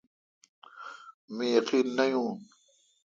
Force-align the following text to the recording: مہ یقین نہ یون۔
مہ 1.35 1.45
یقین 1.55 1.87
نہ 1.97 2.05
یون۔ 2.11 2.29